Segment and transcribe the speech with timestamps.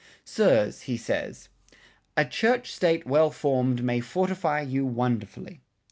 [0.25, 1.47] "Sirs," he says,
[2.17, 5.61] "a Church State well form'd may fortify you wonderfully!"